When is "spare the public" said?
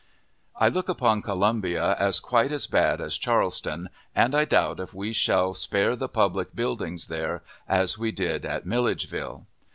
5.53-6.55